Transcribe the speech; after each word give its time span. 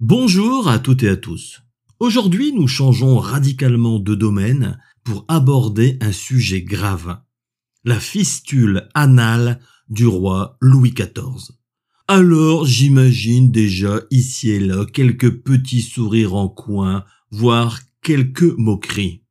Bonjour 0.00 0.68
à 0.68 0.78
toutes 0.78 1.02
et 1.02 1.08
à 1.08 1.16
tous. 1.16 1.60
Aujourd'hui, 1.98 2.52
nous 2.52 2.68
changeons 2.68 3.18
radicalement 3.18 3.98
de 3.98 4.14
domaine 4.14 4.78
pour 5.02 5.24
aborder 5.26 5.98
un 6.00 6.12
sujet 6.12 6.62
grave. 6.62 7.18
La 7.82 7.98
fistule 7.98 8.88
anale 8.94 9.58
du 9.88 10.06
roi 10.06 10.56
Louis 10.60 10.92
XIV. 10.92 11.50
Alors, 12.06 12.64
j'imagine 12.64 13.50
déjà 13.50 14.00
ici 14.12 14.50
et 14.50 14.60
là 14.60 14.86
quelques 14.86 15.42
petits 15.42 15.82
sourires 15.82 16.36
en 16.36 16.48
coin, 16.48 17.04
voire 17.32 17.80
quelques 18.00 18.56
moqueries. 18.56 19.24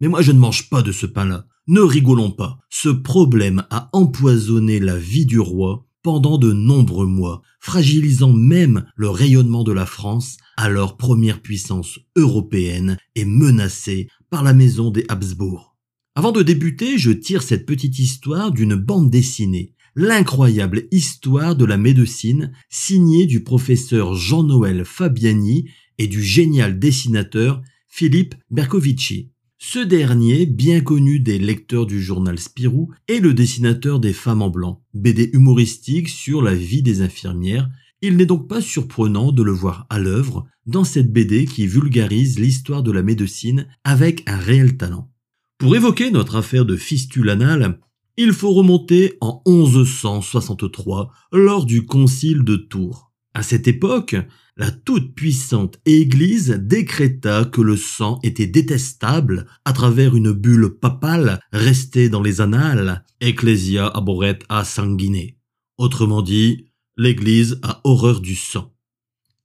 Mais 0.00 0.06
moi, 0.06 0.22
je 0.22 0.30
ne 0.30 0.38
mange 0.38 0.70
pas 0.70 0.82
de 0.82 0.92
ce 0.92 1.06
pain-là. 1.06 1.48
Ne 1.66 1.80
rigolons 1.80 2.30
pas. 2.30 2.60
Ce 2.70 2.88
problème 2.88 3.64
a 3.70 3.90
empoisonné 3.92 4.78
la 4.78 4.96
vie 4.96 5.26
du 5.26 5.40
roi 5.40 5.87
pendant 6.02 6.38
de 6.38 6.52
nombreux 6.52 7.06
mois, 7.06 7.42
fragilisant 7.60 8.32
même 8.32 8.86
le 8.96 9.08
rayonnement 9.10 9.64
de 9.64 9.72
la 9.72 9.86
France, 9.86 10.36
alors 10.56 10.96
première 10.96 11.40
puissance 11.40 11.98
européenne 12.16 12.98
et 13.14 13.24
menacée 13.24 14.08
par 14.30 14.42
la 14.42 14.54
maison 14.54 14.90
des 14.90 15.04
Habsbourg. 15.08 15.76
Avant 16.14 16.32
de 16.32 16.42
débuter, 16.42 16.98
je 16.98 17.10
tire 17.10 17.42
cette 17.42 17.66
petite 17.66 17.98
histoire 17.98 18.50
d'une 18.50 18.74
bande 18.74 19.10
dessinée, 19.10 19.74
l'incroyable 19.94 20.88
histoire 20.90 21.56
de 21.56 21.64
la 21.64 21.76
médecine, 21.76 22.52
signée 22.68 23.26
du 23.26 23.42
professeur 23.42 24.14
Jean-Noël 24.14 24.84
Fabiani 24.84 25.70
et 25.98 26.06
du 26.06 26.22
génial 26.22 26.78
dessinateur 26.78 27.62
Philippe 27.88 28.34
Bercovici. 28.50 29.30
Ce 29.60 29.80
dernier, 29.80 30.46
bien 30.46 30.80
connu 30.80 31.18
des 31.18 31.36
lecteurs 31.36 31.84
du 31.84 32.00
journal 32.00 32.38
Spirou, 32.38 32.92
est 33.08 33.18
le 33.18 33.34
dessinateur 33.34 33.98
des 33.98 34.12
Femmes 34.12 34.40
en 34.40 34.50
blanc, 34.50 34.84
BD 34.94 35.30
humoristique 35.32 36.08
sur 36.08 36.42
la 36.42 36.54
vie 36.54 36.80
des 36.80 37.02
infirmières. 37.02 37.68
Il 38.00 38.16
n'est 38.16 38.24
donc 38.24 38.46
pas 38.48 38.60
surprenant 38.60 39.32
de 39.32 39.42
le 39.42 39.50
voir 39.50 39.88
à 39.90 39.98
l'œuvre 39.98 40.46
dans 40.66 40.84
cette 40.84 41.12
BD 41.12 41.44
qui 41.46 41.66
vulgarise 41.66 42.38
l'histoire 42.38 42.84
de 42.84 42.92
la 42.92 43.02
médecine 43.02 43.66
avec 43.82 44.22
un 44.28 44.36
réel 44.36 44.76
talent. 44.76 45.10
Pour 45.58 45.74
évoquer 45.74 46.12
notre 46.12 46.36
affaire 46.36 46.64
de 46.64 46.76
fistule 46.76 47.28
anale, 47.28 47.80
il 48.16 48.32
faut 48.32 48.52
remonter 48.52 49.18
en 49.20 49.42
1163 49.44 51.10
lors 51.32 51.66
du 51.66 51.84
concile 51.84 52.44
de 52.44 52.54
Tours. 52.54 53.07
À 53.34 53.42
cette 53.42 53.68
époque, 53.68 54.16
la 54.56 54.70
toute-puissante 54.70 55.78
Église 55.86 56.50
décréta 56.60 57.44
que 57.44 57.60
le 57.60 57.76
sang 57.76 58.18
était 58.24 58.46
détestable 58.46 59.46
à 59.64 59.72
travers 59.72 60.16
une 60.16 60.32
bulle 60.32 60.70
papale 60.80 61.40
restée 61.52 62.08
dans 62.08 62.22
les 62.22 62.40
annales, 62.40 63.04
Ecclesia 63.20 63.86
aboret 63.86 64.40
a 64.48 64.64
sanguine. 64.64 65.30
Autrement 65.76 66.22
dit, 66.22 66.66
l'Église 66.96 67.60
a 67.62 67.80
horreur 67.84 68.20
du 68.20 68.34
sang. 68.34 68.74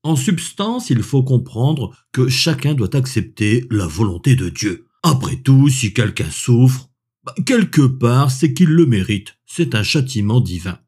En 0.01 0.15
substance, 0.15 0.89
il 0.89 1.03
faut 1.03 1.23
comprendre 1.23 1.95
que 2.11 2.27
chacun 2.27 2.73
doit 2.73 2.95
accepter 2.95 3.65
la 3.69 3.87
volonté 3.87 4.35
de 4.35 4.49
Dieu. 4.49 4.87
Après 5.03 5.35
tout, 5.35 5.69
si 5.69 5.93
quelqu'un 5.93 6.29
souffre, 6.31 6.89
bah, 7.23 7.35
quelque 7.45 7.85
part, 7.85 8.31
c'est 8.31 8.53
qu'il 8.53 8.69
le 8.69 8.85
mérite. 8.85 9.35
C'est 9.45 9.75
un 9.75 9.83
châtiment 9.83 10.41
divin. 10.41 10.79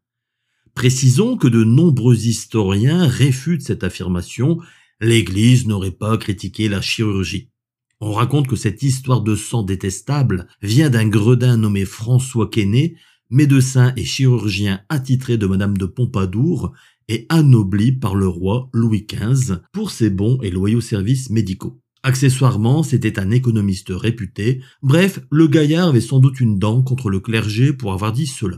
Précisons 0.75 1.37
que 1.37 1.47
de 1.47 1.63
nombreux 1.63 2.27
historiens 2.27 3.07
réfutent 3.07 3.63
cette 3.63 3.85
affirmation, 3.85 4.59
l'Église 4.99 5.67
n'aurait 5.67 5.91
pas 5.91 6.17
critiqué 6.17 6.67
la 6.67 6.81
chirurgie. 6.81 7.49
On 8.01 8.11
raconte 8.11 8.47
que 8.47 8.57
cette 8.57 8.83
histoire 8.83 9.21
de 9.21 9.35
sang 9.35 9.63
détestable 9.63 10.47
vient 10.61 10.89
d'un 10.89 11.07
gredin 11.07 11.55
nommé 11.55 11.85
François 11.85 12.49
Quesnay, 12.49 12.95
médecin 13.29 13.93
et 13.95 14.03
chirurgien 14.03 14.81
attitré 14.89 15.37
de 15.37 15.47
Madame 15.47 15.77
de 15.77 15.85
Pompadour 15.85 16.73
et 17.07 17.25
anobli 17.29 17.93
par 17.93 18.15
le 18.15 18.27
roi 18.27 18.69
Louis 18.73 19.07
XV 19.09 19.59
pour 19.71 19.91
ses 19.91 20.09
bons 20.09 20.39
et 20.41 20.51
loyaux 20.51 20.81
services 20.81 21.29
médicaux. 21.29 21.79
Accessoirement, 22.03 22.83
c'était 22.83 23.17
un 23.17 23.31
économiste 23.31 23.91
réputé. 23.91 24.61
Bref, 24.83 25.21
le 25.31 25.47
gaillard 25.47 25.87
avait 25.87 26.01
sans 26.01 26.19
doute 26.19 26.41
une 26.41 26.59
dent 26.59 26.83
contre 26.83 27.09
le 27.09 27.21
clergé 27.21 27.71
pour 27.71 27.93
avoir 27.93 28.11
dit 28.11 28.27
cela. 28.27 28.57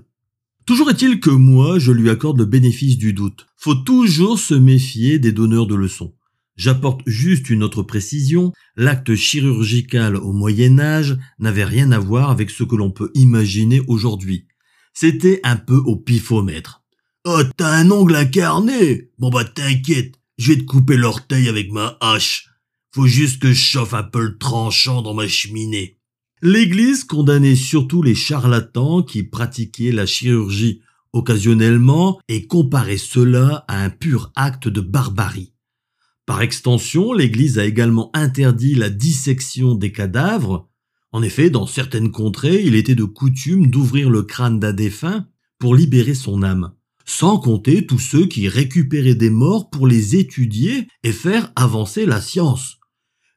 Toujours 0.67 0.89
est-il 0.89 1.21
que 1.21 1.29
moi, 1.29 1.79
je 1.79 1.93
lui 1.93 2.09
accorde 2.09 2.39
le 2.39 2.45
bénéfice 2.45 2.97
du 2.97 3.13
doute. 3.13 3.47
Faut 3.55 3.73
toujours 3.73 4.37
se 4.37 4.53
méfier 4.53 5.17
des 5.17 5.31
donneurs 5.31 5.65
de 5.65 5.75
leçons. 5.75 6.13
J'apporte 6.57 7.03
juste 7.05 7.49
une 7.49 7.63
autre 7.63 7.83
précision. 7.83 8.51
L'acte 8.75 9.15
chirurgical 9.15 10.17
au 10.17 10.33
Moyen 10.33 10.77
Âge 10.77 11.17
n'avait 11.39 11.63
rien 11.63 11.93
à 11.93 11.99
voir 11.99 12.31
avec 12.31 12.49
ce 12.49 12.65
que 12.65 12.75
l'on 12.75 12.91
peut 12.91 13.11
imaginer 13.13 13.81
aujourd'hui. 13.87 14.45
C'était 14.93 15.39
un 15.45 15.55
peu 15.55 15.77
au 15.77 15.95
pifomètre. 15.95 16.83
Oh, 17.23 17.43
t'as 17.55 17.71
un 17.71 17.89
ongle 17.89 18.17
incarné 18.17 19.09
Bon 19.19 19.29
bah 19.29 19.45
t'inquiète, 19.45 20.15
je 20.37 20.51
vais 20.51 20.59
te 20.59 20.65
couper 20.65 20.97
l'orteil 20.97 21.47
avec 21.47 21.71
ma 21.71 21.97
hache. 22.01 22.49
Faut 22.93 23.07
juste 23.07 23.41
que 23.41 23.53
je 23.53 23.61
chauffe 23.61 23.93
un 23.93 24.03
peu 24.03 24.21
le 24.21 24.37
tranchant 24.37 25.01
dans 25.01 25.13
ma 25.13 25.29
cheminée. 25.29 25.96
L'Église 26.43 27.03
condamnait 27.03 27.55
surtout 27.55 28.03
les 28.03 28.13
charlatans 28.13 29.01
qui 29.01 29.23
pratiquaient 29.23 29.91
la 29.91 30.05
chirurgie 30.05 30.81
occasionnellement 31.11 32.19
et 32.27 32.45
comparait 32.45 32.97
cela 32.97 33.65
à 33.67 33.83
un 33.83 33.89
pur 33.89 34.31
acte 34.35 34.67
de 34.67 34.81
barbarie. 34.81 35.53
Par 36.27 36.43
extension, 36.43 37.13
l'Église 37.13 37.57
a 37.57 37.65
également 37.65 38.11
interdit 38.13 38.75
la 38.75 38.89
dissection 38.89 39.73
des 39.73 39.91
cadavres. 39.91 40.69
En 41.11 41.23
effet, 41.23 41.49
dans 41.49 41.65
certaines 41.65 42.11
contrées, 42.11 42.61
il 42.63 42.75
était 42.75 42.95
de 42.95 43.05
coutume 43.05 43.71
d'ouvrir 43.71 44.09
le 44.11 44.21
crâne 44.21 44.59
d'un 44.59 44.73
défunt 44.73 45.25
pour 45.57 45.73
libérer 45.73 46.13
son 46.13 46.43
âme, 46.43 46.73
sans 47.05 47.39
compter 47.39 47.87
tous 47.87 47.99
ceux 47.99 48.27
qui 48.27 48.47
récupéraient 48.47 49.15
des 49.15 49.31
morts 49.31 49.71
pour 49.71 49.87
les 49.87 50.15
étudier 50.15 50.87
et 51.01 51.13
faire 51.13 51.51
avancer 51.55 52.05
la 52.05 52.21
science. 52.21 52.77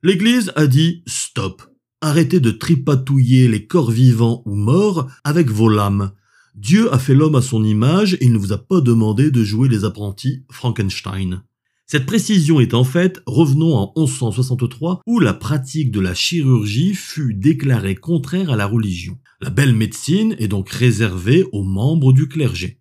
L'Église 0.02 0.52
a 0.56 0.66
dit 0.66 1.02
stop. 1.06 1.69
Arrêtez 2.02 2.40
de 2.40 2.50
tripatouiller 2.50 3.46
les 3.46 3.66
corps 3.66 3.90
vivants 3.90 4.42
ou 4.46 4.54
morts 4.54 5.10
avec 5.22 5.50
vos 5.50 5.68
lames. 5.68 6.12
Dieu 6.54 6.92
a 6.94 6.98
fait 6.98 7.14
l'homme 7.14 7.34
à 7.34 7.42
son 7.42 7.62
image 7.62 8.14
et 8.14 8.24
il 8.24 8.32
ne 8.32 8.38
vous 8.38 8.52
a 8.52 8.58
pas 8.58 8.80
demandé 8.80 9.30
de 9.30 9.44
jouer 9.44 9.68
les 9.68 9.84
apprentis 9.84 10.44
Frankenstein. 10.50 11.42
Cette 11.86 12.06
précision 12.06 12.58
est 12.58 12.72
en 12.72 12.84
fait, 12.84 13.20
revenons 13.26 13.74
en 13.74 13.92
1163 13.96 15.02
où 15.06 15.20
la 15.20 15.34
pratique 15.34 15.90
de 15.90 16.00
la 16.00 16.14
chirurgie 16.14 16.94
fut 16.94 17.34
déclarée 17.34 17.96
contraire 17.96 18.50
à 18.50 18.56
la 18.56 18.66
religion. 18.66 19.18
La 19.42 19.50
belle 19.50 19.74
médecine 19.74 20.36
est 20.38 20.48
donc 20.48 20.70
réservée 20.70 21.44
aux 21.52 21.64
membres 21.64 22.12
du 22.12 22.28
clergé. 22.28 22.78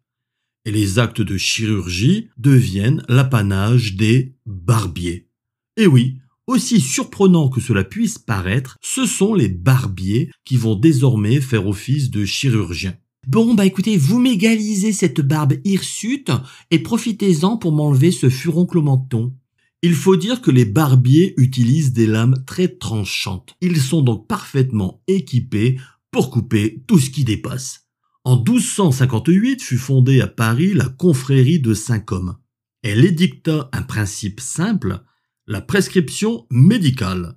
Et 0.63 0.71
les 0.71 0.97
actes 0.97 1.21
de 1.21 1.37
chirurgie 1.37 2.29
deviennent 2.37 3.03
l'apanage 3.09 3.95
des 3.95 4.35
barbiers. 4.45 5.27
Et 5.75 5.87
oui, 5.87 6.19
aussi 6.49 6.81
surprenant 6.81 7.49
que 7.49 7.61
cela 7.61 7.83
puisse 7.83 8.17
paraître, 8.17 8.77
ce 8.81 9.05
sont 9.05 9.35
les 9.35 9.47
barbiers 9.47 10.31
qui 10.45 10.57
vont 10.57 10.75
désormais 10.75 11.41
faire 11.41 11.67
office 11.67 12.09
de 12.09 12.25
chirurgiens. 12.25 12.97
Bon, 13.27 13.53
bah 13.53 13.65
écoutez, 13.65 13.97
vous 13.97 14.19
m'égalisez 14.19 14.91
cette 14.91 15.21
barbe 15.21 15.53
hirsute 15.63 16.31
et 16.71 16.79
profitez-en 16.79 17.57
pour 17.57 17.71
m'enlever 17.71 18.11
ce 18.11 18.29
furoncle 18.29 18.79
menton. 18.79 19.35
Il 19.83 19.93
faut 19.93 20.15
dire 20.15 20.41
que 20.41 20.51
les 20.51 20.65
barbiers 20.65 21.35
utilisent 21.37 21.93
des 21.93 22.07
lames 22.07 22.43
très 22.47 22.67
tranchantes. 22.67 23.55
Ils 23.61 23.79
sont 23.79 24.01
donc 24.01 24.27
parfaitement 24.27 25.03
équipés 25.07 25.79
pour 26.11 26.31
couper 26.31 26.83
tout 26.87 26.97
ce 26.97 27.11
qui 27.11 27.23
dépasse. 27.23 27.87
En 28.23 28.37
1258 28.37 29.61
fut 29.61 29.77
fondée 29.77 30.19
à 30.21 30.27
Paris 30.27 30.73
la 30.73 30.85
confrérie 30.85 31.59
de 31.59 31.73
Saint-Côme. 31.73 32.37
Elle 32.81 33.05
édicta 33.05 33.69
un 33.71 33.83
principe 33.83 34.39
simple, 34.39 35.03
la 35.49 35.61
prescription 35.61 36.45
médicale. 36.51 37.35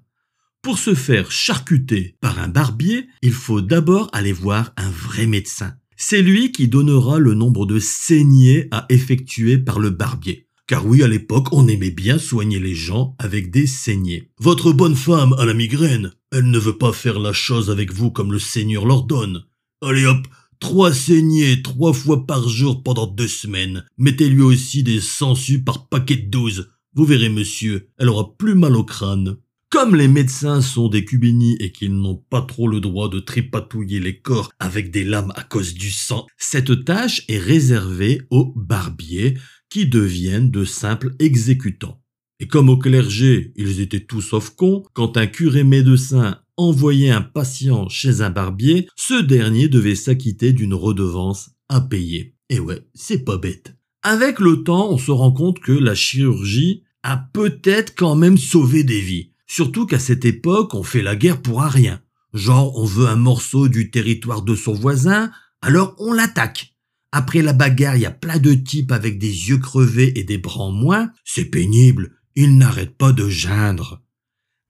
Pour 0.60 0.78
se 0.78 0.94
faire 0.94 1.32
charcuter 1.32 2.14
par 2.20 2.38
un 2.38 2.46
barbier, 2.46 3.06
il 3.22 3.32
faut 3.32 3.62
d'abord 3.62 4.10
aller 4.12 4.32
voir 4.32 4.74
un 4.76 4.90
vrai 4.90 5.26
médecin. 5.26 5.72
C'est 5.96 6.20
lui 6.20 6.52
qui 6.52 6.68
donnera 6.68 7.18
le 7.18 7.32
nombre 7.32 7.64
de 7.64 7.78
saignées 7.78 8.68
à 8.70 8.84
effectuer 8.90 9.56
par 9.56 9.80
le 9.80 9.88
barbier. 9.88 10.46
Car 10.66 10.86
oui, 10.86 11.02
à 11.02 11.08
l'époque, 11.08 11.48
on 11.52 11.66
aimait 11.68 11.90
bien 11.90 12.18
soigner 12.18 12.60
les 12.60 12.74
gens 12.74 13.16
avec 13.18 13.50
des 13.50 13.66
saignées. 13.66 14.28
Votre 14.38 14.72
bonne 14.72 14.94
femme 14.94 15.32
a 15.38 15.46
la 15.46 15.54
migraine. 15.54 16.12
Elle 16.32 16.50
ne 16.50 16.58
veut 16.58 16.76
pas 16.76 16.92
faire 16.92 17.18
la 17.18 17.32
chose 17.32 17.70
avec 17.70 17.94
vous 17.94 18.10
comme 18.10 18.30
le 18.30 18.38
Seigneur 18.38 18.84
l'ordonne. 18.84 19.44
Allez 19.80 20.04
hop, 20.04 20.28
trois 20.60 20.92
saignées 20.92 21.62
trois 21.62 21.94
fois 21.94 22.26
par 22.26 22.46
jour 22.48 22.82
pendant 22.82 23.06
deux 23.06 23.26
semaines. 23.26 23.86
Mettez-lui 23.96 24.42
aussi 24.42 24.82
des 24.82 25.00
sangsues 25.00 25.64
par 25.64 25.88
paquet 25.88 26.16
de 26.16 26.30
douze. 26.30 26.71
Vous 26.94 27.06
verrez, 27.06 27.30
monsieur, 27.30 27.88
elle 27.96 28.10
aura 28.10 28.36
plus 28.36 28.54
mal 28.54 28.76
au 28.76 28.84
crâne. 28.84 29.36
Comme 29.70 29.96
les 29.96 30.08
médecins 30.08 30.60
sont 30.60 30.88
des 30.88 31.06
cubénis 31.06 31.56
et 31.58 31.72
qu'ils 31.72 31.94
n'ont 31.94 32.22
pas 32.28 32.42
trop 32.42 32.68
le 32.68 32.80
droit 32.80 33.08
de 33.08 33.18
tripatouiller 33.18 33.98
les 33.98 34.20
corps 34.20 34.52
avec 34.58 34.90
des 34.90 35.02
lames 35.02 35.32
à 35.34 35.42
cause 35.42 35.72
du 35.72 35.90
sang, 35.90 36.26
cette 36.36 36.84
tâche 36.84 37.22
est 37.28 37.38
réservée 37.38 38.20
aux 38.28 38.52
barbiers 38.54 39.38
qui 39.70 39.86
deviennent 39.86 40.50
de 40.50 40.66
simples 40.66 41.14
exécutants. 41.18 42.02
Et 42.40 42.46
comme 42.46 42.68
au 42.68 42.76
clergé, 42.76 43.54
ils 43.56 43.80
étaient 43.80 44.04
tous 44.04 44.20
sauf 44.20 44.50
cons, 44.50 44.82
quand 44.92 45.16
un 45.16 45.26
curé 45.26 45.64
médecin 45.64 46.42
envoyait 46.58 47.10
un 47.10 47.22
patient 47.22 47.88
chez 47.88 48.20
un 48.20 48.28
barbier, 48.28 48.86
ce 48.96 49.22
dernier 49.22 49.68
devait 49.68 49.94
s'acquitter 49.94 50.52
d'une 50.52 50.74
redevance 50.74 51.52
à 51.70 51.80
payer. 51.80 52.34
Et 52.50 52.60
ouais, 52.60 52.86
c'est 52.92 53.24
pas 53.24 53.38
bête. 53.38 53.74
Avec 54.02 54.40
le 54.40 54.64
temps, 54.64 54.90
on 54.90 54.98
se 54.98 55.12
rend 55.12 55.32
compte 55.32 55.60
que 55.60 55.72
la 55.72 55.94
chirurgie 55.94 56.82
a 57.04 57.16
peut-être 57.16 57.94
quand 57.94 58.16
même 58.16 58.36
sauvé 58.36 58.82
des 58.82 59.00
vies. 59.00 59.30
Surtout 59.46 59.86
qu'à 59.86 59.98
cette 59.98 60.24
époque, 60.24 60.74
on 60.74 60.82
fait 60.82 61.02
la 61.02 61.14
guerre 61.14 61.40
pour 61.40 61.62
rien. 61.62 62.00
Genre, 62.34 62.76
on 62.78 62.84
veut 62.84 63.06
un 63.06 63.16
morceau 63.16 63.68
du 63.68 63.90
territoire 63.90 64.42
de 64.42 64.54
son 64.54 64.72
voisin, 64.72 65.30
alors 65.60 65.94
on 65.98 66.12
l'attaque. 66.12 66.74
Après 67.12 67.42
la 67.42 67.52
bagarre, 67.52 67.96
il 67.96 68.02
y 68.02 68.06
a 68.06 68.10
plein 68.10 68.38
de 68.38 68.54
types 68.54 68.90
avec 68.90 69.18
des 69.18 69.50
yeux 69.50 69.58
crevés 69.58 70.18
et 70.18 70.24
des 70.24 70.38
bras 70.38 70.62
en 70.62 70.72
moins. 70.72 71.12
C'est 71.24 71.44
pénible. 71.44 72.16
Ils 72.34 72.56
n'arrêtent 72.56 72.96
pas 72.96 73.12
de 73.12 73.28
geindre. 73.28 74.02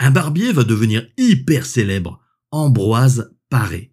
Un 0.00 0.11
barbier 0.11 0.52
va 0.52 0.64
devenir 0.64 1.06
hyper 1.17 1.64
célèbre. 1.64 2.20
Ambroise 2.50 3.32
Paré. 3.49 3.91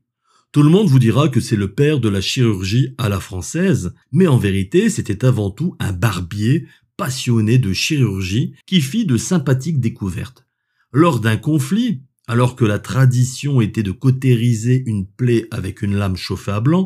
Tout 0.51 0.63
le 0.63 0.69
monde 0.69 0.87
vous 0.87 0.97
dira 0.97 1.29
que 1.29 1.39
c'est 1.39 1.55
le 1.55 1.73
père 1.73 1.99
de 1.99 2.09
la 2.09 2.21
chirurgie 2.21 2.95
à 2.97 3.07
la 3.07 3.19
française, 3.19 3.93
mais 4.11 4.25
en 4.25 4.37
vérité, 4.37 4.89
c'était 4.89 5.23
avant 5.23 5.51
tout 5.51 5.75
un 5.79 5.93
barbier 5.93 6.65
passionné 6.97 7.59
de 7.59 7.71
chirurgie 7.71 8.55
qui 8.65 8.81
fit 8.81 9.05
de 9.05 9.15
sympathiques 9.15 9.79
découvertes. 9.79 10.47
Lors 10.91 11.19
d'un 11.19 11.37
conflit, 11.37 12.01
alors 12.27 12.55
que 12.55 12.65
la 12.65 12.79
tradition 12.79 13.61
était 13.61 13.83
de 13.83 13.91
cautériser 13.91 14.83
une 14.87 15.05
plaie 15.05 15.45
avec 15.51 15.83
une 15.83 15.95
lame 15.95 16.17
chauffée 16.17 16.51
à 16.51 16.61
blanc, 16.61 16.85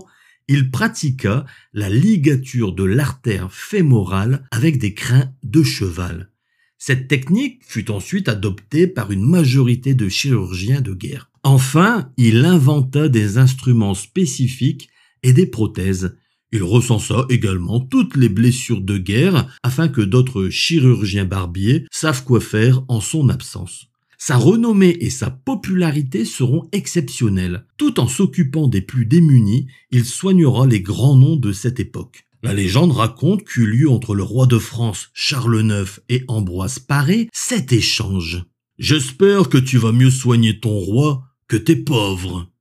il 0.49 0.69
pratiqua 0.69 1.45
la 1.71 1.89
ligature 1.89 2.73
de 2.73 2.83
l'artère 2.83 3.51
fémorale 3.53 4.45
avec 4.51 4.77
des 4.77 4.93
crins 4.93 5.31
de 5.41 5.63
cheval. 5.63 6.31
Cette 6.77 7.07
technique 7.07 7.61
fut 7.65 7.91
ensuite 7.91 8.27
adoptée 8.27 8.87
par 8.87 9.11
une 9.11 9.25
majorité 9.25 9.93
de 9.93 10.09
chirurgiens 10.09 10.81
de 10.81 10.93
guerre. 10.93 11.31
Enfin, 11.43 12.09
il 12.17 12.45
inventa 12.45 13.09
des 13.09 13.37
instruments 13.37 13.93
spécifiques 13.93 14.89
et 15.23 15.33
des 15.33 15.45
prothèses. 15.45 16.17
Il 16.53 16.63
recensa 16.63 17.25
également 17.29 17.79
toutes 17.79 18.15
les 18.15 18.29
blessures 18.29 18.81
de 18.81 18.97
guerre 18.97 19.47
afin 19.63 19.87
que 19.87 20.01
d'autres 20.01 20.49
chirurgiens 20.49 21.25
barbiers 21.25 21.85
savent 21.91 22.23
quoi 22.23 22.39
faire 22.39 22.83
en 22.87 23.01
son 23.01 23.27
absence. 23.29 23.87
Sa 24.17 24.37
renommée 24.37 24.95
et 25.01 25.09
sa 25.09 25.31
popularité 25.31 26.23
seront 26.23 26.69
exceptionnelles. 26.71 27.65
Tout 27.75 27.99
en 27.99 28.07
s'occupant 28.07 28.69
des 28.69 28.81
plus 28.81 29.05
démunis, 29.05 29.67
il 29.91 30.05
soignera 30.05 30.65
les 30.65 30.79
grands 30.79 31.17
noms 31.17 31.35
de 31.35 31.51
cette 31.51 31.81
époque. 31.81 32.23
La 32.41 32.53
légende 32.53 32.93
raconte 32.93 33.43
qu'eut 33.43 33.65
lieu 33.65 33.89
entre 33.89 34.15
le 34.15 34.23
roi 34.23 34.45
de 34.45 34.59
France 34.59 35.09
Charles 35.13 35.65
IX 35.69 35.99
et 36.07 36.23
Ambroise 36.29 36.79
Paré 36.79 37.27
cet 37.33 37.73
échange. 37.73 38.45
J'espère 38.79 39.49
que 39.49 39.57
tu 39.57 39.77
vas 39.77 39.91
mieux 39.91 40.11
soigner 40.11 40.59
ton 40.59 40.77
roi 40.77 41.23
que 41.53 41.57
tes 41.59 41.75
pauvres. 41.75 42.51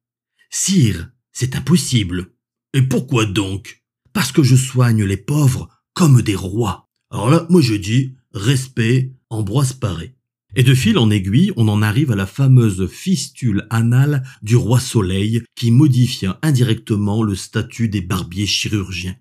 Sire, 0.51 1.09
c'est 1.33 1.57
impossible. 1.57 2.35
Et 2.75 2.83
pourquoi 2.83 3.25
donc? 3.25 3.83
Parce 4.13 4.33
que 4.33 4.43
je 4.43 4.55
soigne 4.55 5.03
les 5.03 5.17
pauvres 5.17 5.71
comme 5.95 6.21
des 6.21 6.35
rois. 6.35 6.91
Alors 7.11 7.31
là, 7.31 7.47
moi 7.49 7.63
je 7.63 7.73
dis 7.73 8.17
respect 8.35 9.15
Ambroise 9.31 9.73
Paré. 9.73 10.15
Et 10.57 10.63
de 10.63 10.75
fil 10.75 10.99
en 10.99 11.09
aiguille, 11.09 11.53
on 11.57 11.69
en 11.69 11.81
arrive 11.81 12.11
à 12.11 12.17
la 12.17 12.27
fameuse 12.27 12.87
fistule 12.87 13.67
anale 13.71 14.25
du 14.43 14.57
roi 14.57 14.79
Soleil 14.79 15.43
qui 15.55 15.71
modifia 15.71 16.39
indirectement 16.43 17.23
le 17.23 17.35
statut 17.35 17.89
des 17.89 18.03
barbiers 18.03 18.45
chirurgiens. 18.45 19.17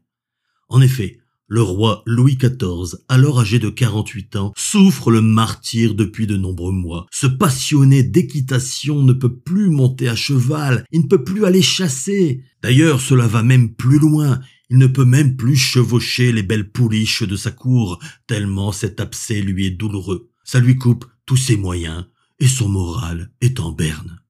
En 0.68 0.82
effet, 0.82 1.21
le 1.51 1.62
roi 1.62 2.01
Louis 2.06 2.38
XIV, 2.38 2.98
alors 3.09 3.42
âgé 3.42 3.59
de 3.59 3.69
48 3.69 4.38
ans, 4.38 4.53
souffre 4.56 5.12
le 5.12 5.19
martyr 5.19 5.95
depuis 5.95 6.25
de 6.25 6.38
nombreux 6.38 6.71
mois. 6.71 7.07
Ce 7.12 7.27
passionné 7.27 8.03
d'équitation 8.03 9.03
ne 9.03 9.12
peut 9.12 9.36
plus 9.36 9.69
monter 9.69 10.07
à 10.07 10.15
cheval, 10.15 10.86
il 10.94 11.01
ne 11.01 11.07
peut 11.07 11.25
plus 11.25 11.44
aller 11.44 11.62
chasser. 11.62 12.42
D'ailleurs, 12.63 13.01
cela 13.01 13.27
va 13.27 13.44
même 13.44 13.74
plus 13.74 14.00
loin. 14.00 14.39
Il 14.69 14.77
ne 14.77 14.88
peut 14.88 15.03
même 15.03 15.36
plus 15.36 15.57
chevaucher 15.57 16.31
les 16.31 16.42
belles 16.42 16.71
pouliches 16.71 17.24
de 17.24 17.36
sa 17.36 17.51
cour, 17.51 18.00
tellement 18.27 18.71
cet 18.71 19.01
abcès 19.01 19.42
lui 19.42 19.65
est 19.65 19.71
douloureux. 19.71 20.30
Ça 20.45 20.62
lui 20.62 20.77
coupe 20.77 21.06
tous 21.25 21.36
ses 21.36 21.57
moyens, 21.57 22.06
et 22.39 22.48
son 22.48 22.69
moral 22.69 23.30
est 23.42 23.59
en 23.59 23.74
berne. 23.74 24.21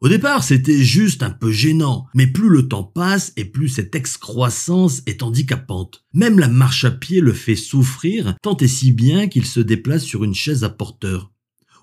Au 0.00 0.08
départ, 0.08 0.44
c'était 0.44 0.82
juste 0.82 1.22
un 1.22 1.30
peu 1.30 1.52
gênant, 1.52 2.06
mais 2.14 2.26
plus 2.26 2.48
le 2.48 2.68
temps 2.68 2.84
passe 2.84 3.34
et 3.36 3.44
plus 3.44 3.68
cette 3.68 3.94
excroissance 3.94 5.02
est 5.04 5.22
handicapante. 5.22 6.06
Même 6.14 6.38
la 6.38 6.48
marche 6.48 6.84
à 6.84 6.90
pied 6.90 7.20
le 7.20 7.34
fait 7.34 7.56
souffrir, 7.56 8.34
tant 8.42 8.56
et 8.56 8.68
si 8.68 8.92
bien 8.92 9.28
qu'il 9.28 9.44
se 9.44 9.60
déplace 9.60 10.04
sur 10.04 10.24
une 10.24 10.34
chaise 10.34 10.64
à 10.64 10.70
porteur. 10.70 11.30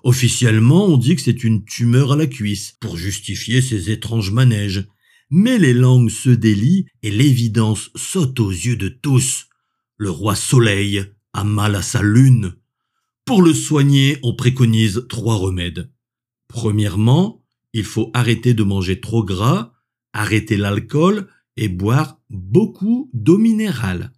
Officiellement, 0.02 0.86
on 0.86 0.96
dit 0.96 1.14
que 1.14 1.22
c'est 1.22 1.44
une 1.44 1.64
tumeur 1.64 2.12
à 2.12 2.16
la 2.16 2.26
cuisse, 2.26 2.76
pour 2.80 2.96
justifier 2.96 3.62
ces 3.62 3.90
étranges 3.92 4.32
manèges. 4.32 4.88
Mais 5.30 5.58
les 5.58 5.74
langues 5.74 6.10
se 6.10 6.30
délient 6.30 6.86
et 7.04 7.12
l'évidence 7.12 7.90
saute 7.94 8.40
aux 8.40 8.50
yeux 8.50 8.76
de 8.76 8.88
tous. 8.88 9.46
Le 9.96 10.10
roi 10.10 10.34
Soleil 10.34 11.04
a 11.34 11.44
mal 11.44 11.76
à 11.76 11.82
sa 11.82 12.02
lune. 12.02 12.54
Pour 13.24 13.42
le 13.42 13.54
soigner, 13.54 14.18
on 14.24 14.34
préconise 14.34 15.06
trois 15.08 15.36
remèdes. 15.36 15.92
Premièrement, 16.48 17.44
il 17.72 17.84
faut 17.84 18.10
arrêter 18.14 18.54
de 18.54 18.62
manger 18.62 19.00
trop 19.00 19.24
gras, 19.24 19.72
arrêter 20.12 20.56
l'alcool 20.56 21.28
et 21.56 21.68
boire 21.68 22.20
beaucoup 22.30 23.10
d'eau 23.12 23.38
minérale. 23.38 24.12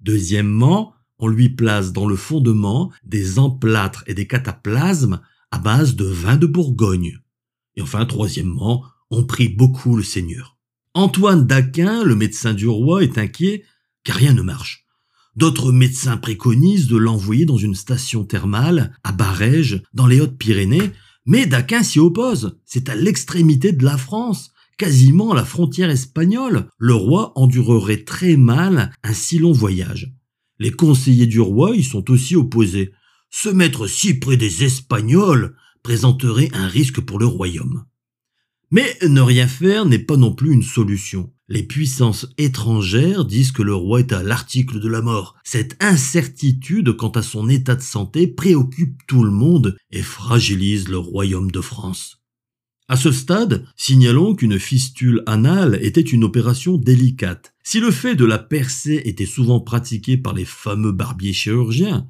Deuxièmement, 0.00 0.94
on 1.18 1.26
lui 1.26 1.48
place 1.48 1.92
dans 1.92 2.06
le 2.06 2.16
fondement 2.16 2.92
des 3.04 3.38
emplâtres 3.38 4.04
et 4.06 4.14
des 4.14 4.26
cataplasmes 4.26 5.20
à 5.50 5.58
base 5.58 5.96
de 5.96 6.04
vin 6.04 6.36
de 6.36 6.46
Bourgogne. 6.46 7.18
Et 7.76 7.82
enfin, 7.82 8.04
troisièmement, 8.06 8.84
on 9.10 9.24
prie 9.24 9.48
beaucoup 9.48 9.96
le 9.96 10.02
Seigneur. 10.02 10.56
Antoine 10.94 11.46
d'Aquin, 11.46 12.04
le 12.04 12.14
médecin 12.14 12.54
du 12.54 12.68
roi, 12.68 13.02
est 13.02 13.18
inquiet 13.18 13.64
car 14.04 14.16
rien 14.16 14.32
ne 14.32 14.42
marche. 14.42 14.86
D'autres 15.36 15.70
médecins 15.70 16.16
préconisent 16.16 16.88
de 16.88 16.96
l'envoyer 16.96 17.46
dans 17.46 17.56
une 17.56 17.74
station 17.74 18.24
thermale 18.24 18.96
à 19.04 19.12
Barège, 19.12 19.82
dans 19.94 20.06
les 20.06 20.20
Hautes-Pyrénées, 20.20 20.90
mais 21.28 21.44
Daquin 21.44 21.82
s'y 21.82 22.00
oppose. 22.00 22.58
C'est 22.64 22.88
à 22.88 22.96
l'extrémité 22.96 23.72
de 23.72 23.84
la 23.84 23.98
France, 23.98 24.52
quasiment 24.78 25.32
à 25.32 25.36
la 25.36 25.44
frontière 25.44 25.90
espagnole. 25.90 26.70
Le 26.78 26.94
roi 26.94 27.32
endurerait 27.36 28.04
très 28.04 28.38
mal 28.38 28.92
un 29.02 29.12
si 29.12 29.38
long 29.38 29.52
voyage. 29.52 30.10
Les 30.58 30.72
conseillers 30.72 31.26
du 31.26 31.38
roi 31.38 31.76
y 31.76 31.84
sont 31.84 32.10
aussi 32.10 32.34
opposés. 32.34 32.92
Se 33.30 33.50
mettre 33.50 33.86
si 33.86 34.14
près 34.14 34.38
des 34.38 34.64
Espagnols 34.64 35.54
présenterait 35.82 36.48
un 36.54 36.66
risque 36.66 37.02
pour 37.02 37.18
le 37.18 37.26
royaume. 37.26 37.84
Mais 38.70 38.96
ne 39.06 39.20
rien 39.20 39.46
faire 39.46 39.84
n'est 39.84 39.98
pas 39.98 40.16
non 40.16 40.34
plus 40.34 40.52
une 40.52 40.62
solution. 40.62 41.30
Les 41.48 41.62
puissances 41.62 42.26
étrangères 42.36 43.24
disent 43.24 43.52
que 43.52 43.62
le 43.62 43.74
roi 43.74 44.00
est 44.00 44.12
à 44.12 44.22
l'article 44.22 44.80
de 44.80 44.88
la 44.88 45.00
mort. 45.00 45.34
Cette 45.44 45.82
incertitude 45.82 46.92
quant 46.92 47.08
à 47.10 47.22
son 47.22 47.48
état 47.48 47.74
de 47.74 47.82
santé 47.82 48.26
préoccupe 48.26 49.00
tout 49.06 49.24
le 49.24 49.30
monde 49.30 49.76
et 49.90 50.02
fragilise 50.02 50.88
le 50.88 50.98
royaume 50.98 51.50
de 51.50 51.62
France. 51.62 52.20
À 52.86 52.96
ce 52.96 53.12
stade, 53.12 53.64
signalons 53.76 54.34
qu'une 54.34 54.58
fistule 54.58 55.22
anale 55.26 55.78
était 55.82 56.00
une 56.00 56.24
opération 56.24 56.76
délicate. 56.76 57.54
Si 57.62 57.80
le 57.80 57.90
fait 57.90 58.14
de 58.14 58.24
la 58.24 58.38
percer 58.38 59.02
était 59.04 59.26
souvent 59.26 59.60
pratiqué 59.60 60.16
par 60.16 60.34
les 60.34 60.44
fameux 60.44 60.92
barbiers 60.92 61.32
chirurgiens, 61.32 62.08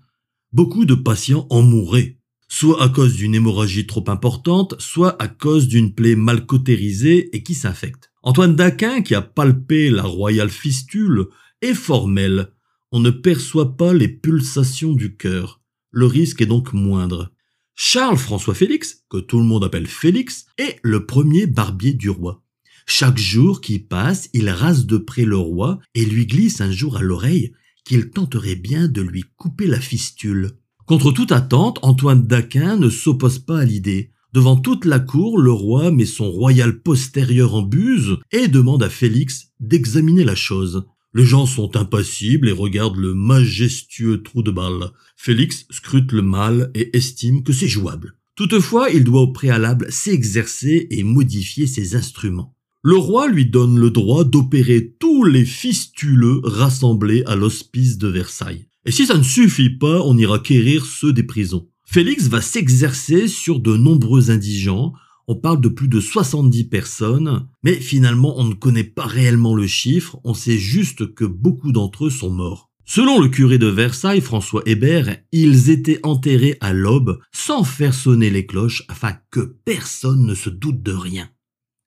beaucoup 0.53 0.85
de 0.85 0.95
patients 0.95 1.47
en 1.51 1.63
mouraient 1.63 2.19
soit 2.49 2.83
à 2.83 2.89
cause 2.89 3.15
d'une 3.15 3.35
hémorragie 3.35 3.87
trop 3.87 4.05
importante, 4.09 4.75
soit 4.79 5.21
à 5.23 5.29
cause 5.29 5.69
d'une 5.69 5.93
plaie 5.95 6.17
mal 6.17 6.47
cautérisée 6.47 7.35
et 7.37 7.43
qui 7.43 7.55
s'infecte. 7.55 8.08
Antoine 8.23 8.57
d'Aquin, 8.57 9.03
qui 9.03 9.15
a 9.15 9.23
palpé 9.23 9.91
la 9.91 10.03
royale 10.03 10.51
fistule, 10.51 11.27
est 11.63 11.75
formel. 11.75 12.53
On 12.91 13.01
ne 13.01 13.11
perçoit 13.11 13.77
pas 13.77 13.93
les 13.93 14.09
pulsations 14.09 14.93
du 14.93 15.17
cœur. 15.17 15.61
Le 15.91 16.07
risque 16.07 16.43
est 16.43 16.47
donc 16.47 16.73
moindre. 16.73 17.33
Charles-François 17.75 18.55
Félix, 18.55 19.05
que 19.09 19.19
tout 19.19 19.39
le 19.39 19.45
monde 19.45 19.65
appelle 19.65 19.87
Félix, 19.87 20.47
est 20.59 20.79
le 20.83 21.07
premier 21.07 21.47
barbier 21.47 21.95
du 21.95 22.11
roi. 22.11 22.43
Chaque 22.87 23.19
jour 23.19 23.61
qui 23.61 23.79
passe, 23.79 24.31
il 24.33 24.49
rase 24.49 24.87
de 24.87 24.99
près 24.99 25.25
le 25.25 25.37
roi 25.37 25.79
et 25.95 26.05
lui 26.05 26.27
glisse 26.27 26.61
un 26.61 26.71
jour 26.71 26.97
à 26.97 27.03
l'oreille 27.03 27.53
qu'il 27.85 28.11
tenterait 28.11 28.57
bien 28.57 28.89
de 28.89 29.01
lui 29.01 29.25
couper 29.37 29.67
la 29.67 29.81
fistule. 29.81 30.53
Contre 30.87 31.13
toute 31.13 31.33
attente, 31.33 31.79
Antoine 31.83 32.27
d'Aquin 32.27 32.77
ne 32.77 32.89
s'oppose 32.89 33.39
pas 33.39 33.61
à 33.61 33.65
l'idée. 33.65 34.11
Devant 34.35 34.57
toute 34.57 34.85
la 34.85 35.01
cour, 35.01 35.39
le 35.39 35.53
roi 35.53 35.91
met 35.91 36.05
son 36.05 36.31
royal 36.31 36.81
postérieur 36.81 37.55
en 37.55 37.63
buse 37.63 38.19
et 38.31 38.49
demande 38.49 38.83
à 38.83 38.91
Félix 38.91 39.53
d'examiner 39.59 40.25
la 40.25 40.35
chose. 40.35 40.85
Les 41.15 41.25
gens 41.25 41.47
sont 41.47 41.77
impassibles 41.77 42.49
et 42.49 42.53
regardent 42.53 42.99
le 42.99 43.15
majestueux 43.15 44.23
trou 44.23 44.43
de 44.43 44.51
balle. 44.51 44.91
Félix 45.17 45.67
scrute 45.71 46.13
le 46.13 46.21
mal 46.21 46.71
et 46.75 46.95
estime 46.95 47.43
que 47.43 47.55
c'est 47.55 47.69
jouable. 47.69 48.15
Toutefois, 48.37 48.91
il 48.91 49.03
doit 49.03 49.23
au 49.23 49.33
préalable 49.33 49.91
s'exercer 49.91 50.87
et 50.91 51.03
modifier 51.03 51.67
ses 51.67 51.97
instruments. 51.97 52.55
Le 52.83 52.97
roi 52.97 53.29
lui 53.29 53.47
donne 53.47 53.79
le 53.79 53.91
droit 53.91 54.25
d'opérer 54.25 54.95
tous 55.01 55.25
les 55.25 55.45
fistuleux 55.45 56.41
rassemblés 56.45 57.25
à 57.27 57.35
l'hospice 57.35 57.99
de 57.99 58.09
Versailles. 58.09 58.67
Et 58.85 58.93
si 58.93 59.07
ça 59.07 59.19
ne 59.19 59.23
suffit 59.23 59.71
pas, 59.71 60.03
on 60.03 60.17
ira 60.17 60.39
quérir 60.39 60.85
ceux 60.87 61.13
des 61.13 61.25
prisons. 61.25 61.69
Félix 61.91 62.29
va 62.29 62.43
s'exercer 62.43 63.29
sur 63.29 63.61
de 63.61 63.75
nombreux 63.75 64.31
indigents, 64.31 64.93
on 65.27 65.37
parle 65.37 65.63
de 65.63 65.71
plus 65.71 65.89
de 65.89 66.01
70 66.01 66.65
personnes, 66.65 67.49
mais 67.65 67.77
finalement 67.77 68.35
on 68.37 68.45
ne 68.45 68.53
connaît 68.53 68.85
pas 68.85 69.07
réellement 69.07 69.55
le 69.55 69.67
chiffre, 69.67 70.21
on 70.23 70.35
sait 70.35 70.59
juste 70.59 71.15
que 71.15 71.25
beaucoup 71.25 71.73
d'entre 71.73 72.05
eux 72.05 72.11
sont 72.11 72.29
morts. 72.29 72.71
Selon 72.85 73.19
le 73.19 73.29
curé 73.31 73.57
de 73.57 73.69
Versailles, 73.69 74.21
François 74.21 74.61
Hébert, 74.67 75.17
ils 75.33 75.71
étaient 75.71 76.01
enterrés 76.03 76.59
à 76.61 76.75
l'aube 76.75 77.21
sans 77.33 77.65
faire 77.65 77.95
sonner 77.95 78.29
les 78.29 78.45
cloches 78.45 78.83
afin 78.89 79.17
que 79.31 79.57
personne 79.65 80.27
ne 80.27 80.35
se 80.35 80.51
doute 80.51 80.83
de 80.83 80.93
rien. 80.93 81.31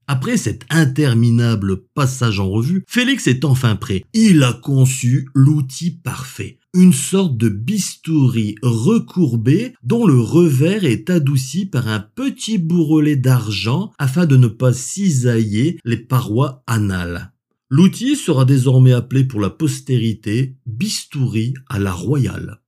Après 0.07 0.35
cet 0.35 0.65
interminable 0.71 1.83
passage 1.93 2.39
en 2.39 2.49
revue, 2.49 2.83
Félix 2.87 3.27
est 3.27 3.45
enfin 3.45 3.75
prêt. 3.75 4.03
Il 4.15 4.41
a 4.41 4.53
conçu 4.53 5.29
l'outil 5.35 5.91
parfait. 5.91 6.57
Une 6.73 6.93
sorte 6.93 7.35
de 7.35 7.49
bistouri 7.49 8.55
recourbé 8.61 9.73
dont 9.83 10.05
le 10.05 10.17
revers 10.21 10.85
est 10.85 11.09
adouci 11.09 11.65
par 11.65 11.89
un 11.89 11.99
petit 11.99 12.59
bourrelet 12.59 13.17
d'argent 13.17 13.91
afin 13.99 14.25
de 14.25 14.37
ne 14.37 14.47
pas 14.47 14.71
cisailler 14.71 15.79
les 15.83 15.97
parois 15.97 16.63
anales. 16.67 17.33
L'outil 17.69 18.15
sera 18.15 18.45
désormais 18.45 18.93
appelé 18.93 19.25
pour 19.25 19.41
la 19.41 19.49
postérité 19.49 20.55
bistouri 20.65 21.53
à 21.67 21.77
la 21.77 21.91
royale. 21.91 22.61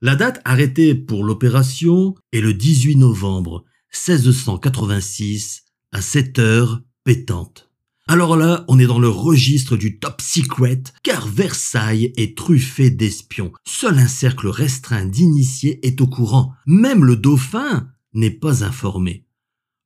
La 0.00 0.14
date 0.14 0.40
arrêtée 0.44 0.94
pour 0.94 1.24
l'opération 1.24 2.14
est 2.32 2.40
le 2.40 2.54
18 2.54 2.94
novembre 2.94 3.64
1686 3.92 5.64
à 5.90 6.00
7 6.00 6.38
heures 6.38 6.80
pétantes. 7.02 7.71
Alors 8.08 8.36
là, 8.36 8.64
on 8.68 8.78
est 8.78 8.86
dans 8.86 8.98
le 8.98 9.08
registre 9.08 9.76
du 9.76 9.98
top 9.98 10.20
secret, 10.20 10.82
car 11.02 11.28
Versailles 11.28 12.12
est 12.16 12.36
truffé 12.36 12.90
d'espions. 12.90 13.52
Seul 13.64 13.98
un 13.98 14.08
cercle 14.08 14.48
restreint 14.48 15.04
d'initiés 15.04 15.86
est 15.86 16.00
au 16.00 16.06
courant. 16.06 16.52
Même 16.66 17.04
le 17.04 17.16
dauphin 17.16 17.88
n'est 18.12 18.30
pas 18.30 18.64
informé. 18.64 19.24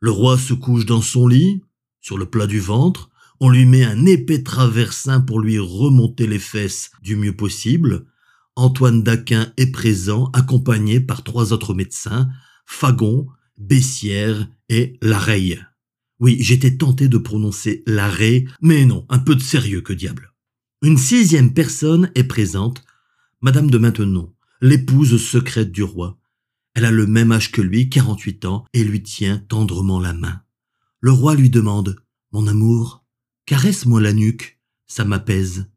Le 0.00 0.10
roi 0.10 0.38
se 0.38 0.54
couche 0.54 0.86
dans 0.86 1.02
son 1.02 1.28
lit, 1.28 1.62
sur 2.00 2.18
le 2.18 2.26
plat 2.26 2.46
du 2.46 2.60
ventre, 2.60 3.10
on 3.40 3.50
lui 3.50 3.66
met 3.66 3.84
un 3.84 4.06
épais 4.06 4.42
traversin 4.42 5.20
pour 5.20 5.40
lui 5.40 5.58
remonter 5.58 6.26
les 6.26 6.38
fesses 6.38 6.90
du 7.02 7.16
mieux 7.16 7.36
possible. 7.36 8.06
Antoine 8.54 9.02
d'Aquin 9.02 9.52
est 9.58 9.70
présent, 9.70 10.30
accompagné 10.32 11.00
par 11.00 11.22
trois 11.22 11.52
autres 11.52 11.74
médecins, 11.74 12.28
Fagon, 12.64 13.26
Bessières 13.58 14.48
et 14.70 14.96
Lareille. 15.02 15.60
Oui, 16.18 16.36
j'étais 16.40 16.76
tenté 16.76 17.08
de 17.08 17.18
prononcer 17.18 17.82
Larrey, 17.86 18.46
mais 18.60 18.84
non, 18.84 19.04
un 19.08 19.18
peu 19.18 19.34
de 19.34 19.42
sérieux 19.42 19.82
que 19.82 19.92
diable. 19.92 20.32
Une 20.82 20.98
sixième 20.98 21.52
personne 21.52 22.10
est 22.14 22.24
présente, 22.24 22.84
Madame 23.40 23.70
de 23.70 23.78
Maintenon, 23.78 24.32
l'épouse 24.60 25.22
secrète 25.22 25.72
du 25.72 25.82
roi. 25.82 26.18
Elle 26.74 26.84
a 26.84 26.90
le 26.90 27.06
même 27.06 27.32
âge 27.32 27.52
que 27.52 27.62
lui, 27.62 27.88
48 27.88 28.44
ans, 28.44 28.64
et 28.72 28.84
lui 28.84 29.02
tient 29.02 29.38
tendrement 29.48 30.00
la 30.00 30.12
main. 30.12 30.42
Le 31.00 31.12
roi 31.12 31.34
lui 31.34 31.50
demande, 31.50 31.96
Mon 32.32 32.46
amour, 32.46 33.04
Caresse-moi 33.46 34.00
la 34.00 34.12
nuque, 34.12 34.58
ça 34.86 35.04
m'apaise. 35.04 35.70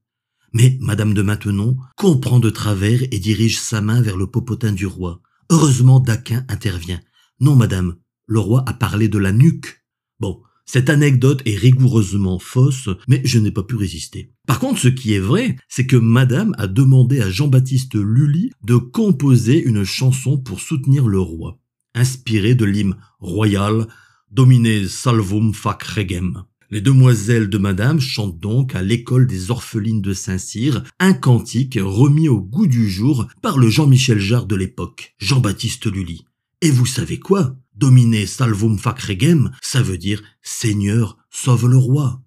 Mais 0.53 0.77
Madame 0.81 1.13
de 1.13 1.21
Maintenon 1.21 1.77
comprend 1.95 2.39
de 2.39 2.49
travers 2.49 3.03
et 3.03 3.19
dirige 3.19 3.59
sa 3.59 3.81
main 3.81 4.01
vers 4.01 4.17
le 4.17 4.27
popotin 4.27 4.71
du 4.71 4.87
roi. 4.87 5.21
Heureusement, 5.51 5.99
Daquin 5.99 6.45
intervient. 6.47 6.99
Non, 7.39 7.55
madame, 7.55 7.95
le 8.25 8.39
roi 8.39 8.63
a 8.67 8.73
parlé 8.73 9.07
de 9.07 9.17
la 9.17 9.31
nuque. 9.31 9.78
Bon, 10.19 10.41
cette 10.65 10.89
anecdote 10.89 11.41
est 11.45 11.55
rigoureusement 11.55 12.37
fausse, 12.37 12.89
mais 13.07 13.21
je 13.25 13.39
n'ai 13.39 13.51
pas 13.51 13.63
pu 13.63 13.75
résister. 13.75 14.31
Par 14.45 14.59
contre, 14.59 14.79
ce 14.79 14.87
qui 14.87 15.13
est 15.13 15.19
vrai, 15.19 15.55
c'est 15.67 15.87
que 15.87 15.95
madame 15.95 16.53
a 16.57 16.67
demandé 16.67 17.21
à 17.21 17.29
Jean-Baptiste 17.29 17.95
Lully 17.95 18.51
de 18.63 18.75
composer 18.75 19.63
une 19.63 19.83
chanson 19.83 20.37
pour 20.37 20.59
soutenir 20.59 21.07
le 21.07 21.19
roi, 21.19 21.59
inspirée 21.95 22.55
de 22.55 22.65
l'hymne 22.65 22.97
royal 23.19 23.87
Domine 24.31 24.87
salvum 24.87 25.55
fac 25.55 25.81
regem. 25.81 26.43
Les 26.69 26.81
demoiselles 26.81 27.49
de 27.49 27.57
Madame 27.57 27.99
chantent 27.99 28.39
donc 28.39 28.75
à 28.75 28.83
l'école 28.83 29.25
des 29.25 29.49
orphelines 29.49 30.03
de 30.03 30.13
Saint-Cyr 30.13 30.83
un 30.99 31.13
cantique 31.13 31.79
remis 31.81 32.29
au 32.29 32.39
goût 32.39 32.67
du 32.67 32.87
jour 32.87 33.27
par 33.41 33.57
le 33.57 33.69
Jean-Michel 33.69 34.19
Jarre 34.19 34.45
de 34.45 34.55
l'époque, 34.55 35.15
Jean-Baptiste 35.17 35.87
Lully. 35.87 36.25
Et 36.61 36.69
vous 36.69 36.85
savez 36.85 37.17
quoi? 37.17 37.55
Dominer 37.79 38.25
salvum 38.25 38.77
fac 38.77 38.99
regem, 38.99 39.51
ça 39.61 39.81
veut 39.81 39.97
dire 39.97 40.21
Seigneur, 40.41 41.17
sauve 41.29 41.65
le 41.65 41.77
roi. 41.77 42.21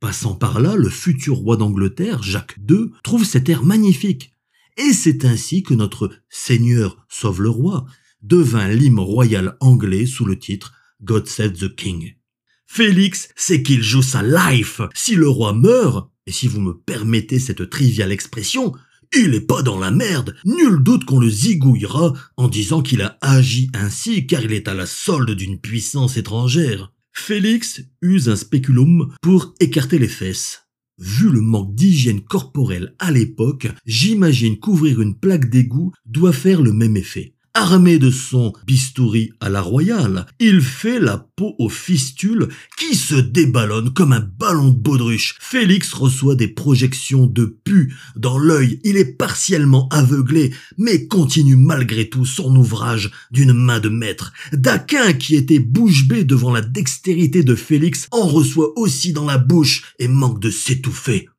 Passant 0.00 0.34
par 0.34 0.58
là, 0.58 0.74
le 0.74 0.88
futur 0.88 1.36
roi 1.36 1.58
d'Angleterre, 1.58 2.22
Jacques 2.22 2.56
II, 2.66 2.92
trouve 3.02 3.26
cet 3.26 3.50
air 3.50 3.62
magnifique. 3.62 4.32
Et 4.78 4.94
c'est 4.94 5.26
ainsi 5.26 5.62
que 5.62 5.74
notre 5.74 6.10
Seigneur, 6.30 7.04
sauve 7.10 7.42
le 7.42 7.50
roi, 7.50 7.84
devint 8.22 8.68
l'hymne 8.68 8.98
royal 8.98 9.58
anglais 9.60 10.06
sous 10.06 10.24
le 10.24 10.38
titre 10.38 10.72
God 11.02 11.28
Save 11.28 11.52
the 11.52 11.76
King. 11.76 12.14
Félix, 12.64 13.28
c'est 13.36 13.62
qu'il 13.62 13.82
joue 13.82 14.00
sa 14.02 14.22
life. 14.22 14.80
Si 14.94 15.14
le 15.14 15.28
roi 15.28 15.52
meurt, 15.52 16.10
et 16.26 16.32
si 16.32 16.48
vous 16.48 16.62
me 16.62 16.72
permettez 16.72 17.38
cette 17.38 17.68
triviale 17.68 18.12
expression, 18.12 18.74
il 19.14 19.34
est 19.34 19.46
pas 19.46 19.62
dans 19.62 19.78
la 19.78 19.90
merde. 19.90 20.34
Nul 20.44 20.82
doute 20.82 21.04
qu'on 21.04 21.20
le 21.20 21.28
zigouillera 21.28 22.12
en 22.36 22.48
disant 22.48 22.82
qu'il 22.82 23.02
a 23.02 23.18
agi 23.20 23.70
ainsi 23.74 24.26
car 24.26 24.42
il 24.42 24.52
est 24.52 24.68
à 24.68 24.74
la 24.74 24.86
solde 24.86 25.32
d'une 25.32 25.58
puissance 25.60 26.16
étrangère. 26.16 26.92
Félix 27.12 27.82
use 28.02 28.28
un 28.28 28.36
spéculum 28.36 29.14
pour 29.22 29.54
écarter 29.60 29.98
les 29.98 30.08
fesses. 30.08 30.66
Vu 30.98 31.30
le 31.30 31.40
manque 31.42 31.74
d'hygiène 31.74 32.22
corporelle 32.22 32.94
à 32.98 33.10
l'époque, 33.10 33.68
j'imagine 33.84 34.58
qu'ouvrir 34.58 35.00
une 35.00 35.18
plaque 35.18 35.50
d'égout 35.50 35.92
doit 36.06 36.32
faire 36.32 36.62
le 36.62 36.72
même 36.72 36.96
effet. 36.96 37.35
Armé 37.58 37.98
de 37.98 38.10
son 38.10 38.52
bistouri 38.66 39.32
à 39.40 39.48
la 39.48 39.62
royale, 39.62 40.26
il 40.38 40.60
fait 40.60 41.00
la 41.00 41.16
peau 41.16 41.54
aux 41.58 41.70
fistules 41.70 42.48
qui 42.76 42.94
se 42.94 43.14
déballonnent 43.14 43.94
comme 43.94 44.12
un 44.12 44.20
ballon 44.20 44.68
de 44.68 44.76
baudruche. 44.76 45.38
Félix 45.40 45.94
reçoit 45.94 46.34
des 46.34 46.48
projections 46.48 47.24
de 47.26 47.46
pu 47.46 47.94
dans 48.14 48.36
l'œil. 48.38 48.78
Il 48.84 48.98
est 48.98 49.16
partiellement 49.16 49.88
aveuglé, 49.88 50.52
mais 50.76 51.06
continue 51.06 51.56
malgré 51.56 52.10
tout 52.10 52.26
son 52.26 52.54
ouvrage 52.54 53.10
d'une 53.30 53.54
main 53.54 53.80
de 53.80 53.88
maître. 53.88 54.34
Daquin, 54.52 55.14
qui 55.14 55.34
était 55.34 55.58
bouche 55.58 56.06
bée 56.06 56.24
devant 56.24 56.52
la 56.52 56.60
dextérité 56.60 57.42
de 57.42 57.54
Félix, 57.54 58.06
en 58.10 58.26
reçoit 58.26 58.78
aussi 58.78 59.14
dans 59.14 59.24
la 59.24 59.38
bouche 59.38 59.94
et 59.98 60.08
manque 60.08 60.40
de 60.40 60.50
s'étouffer. 60.50 61.30